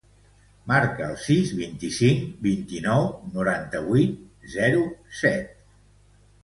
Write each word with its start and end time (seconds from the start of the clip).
Marca 0.69 1.03
el 1.15 1.19
sis, 1.25 1.51
vint-i-cinc, 1.59 2.25
vint-i-nou, 2.47 3.07
noranta-vuit, 3.37 4.19
zero, 4.59 4.85
set. 5.23 5.55